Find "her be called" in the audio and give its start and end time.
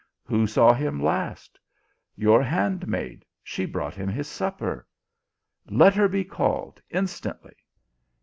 5.93-6.81